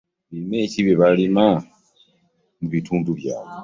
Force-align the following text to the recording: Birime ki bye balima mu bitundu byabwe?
Birime 0.29 0.59
ki 0.71 0.79
bye 0.85 0.95
balima 1.01 1.45
mu 2.59 2.67
bitundu 2.73 3.09
byabwe? 3.19 3.53